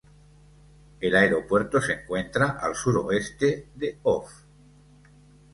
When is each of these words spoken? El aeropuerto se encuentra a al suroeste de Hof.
El 0.99 1.15
aeropuerto 1.15 1.79
se 1.79 1.93
encuentra 1.93 2.47
a 2.49 2.65
al 2.65 2.73
suroeste 2.75 3.67
de 3.75 3.99
Hof. 4.01 4.31